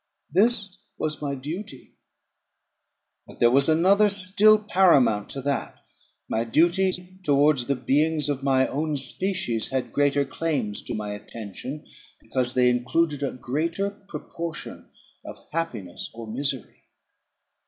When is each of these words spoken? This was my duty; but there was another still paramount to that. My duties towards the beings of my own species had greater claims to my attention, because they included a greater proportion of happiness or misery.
This 0.31 0.77
was 0.97 1.21
my 1.21 1.35
duty; 1.35 1.93
but 3.27 3.39
there 3.39 3.51
was 3.51 3.69
another 3.69 4.09
still 4.09 4.57
paramount 4.57 5.29
to 5.29 5.43
that. 5.43 5.75
My 6.27 6.43
duties 6.43 6.99
towards 7.21 7.67
the 7.67 7.75
beings 7.75 8.27
of 8.27 8.41
my 8.41 8.67
own 8.67 8.97
species 8.97 9.67
had 9.67 9.93
greater 9.93 10.25
claims 10.25 10.81
to 10.85 10.95
my 10.95 11.11
attention, 11.13 11.85
because 12.19 12.55
they 12.55 12.71
included 12.71 13.21
a 13.21 13.31
greater 13.33 13.91
proportion 13.91 14.89
of 15.23 15.37
happiness 15.51 16.09
or 16.15 16.25
misery. 16.25 16.81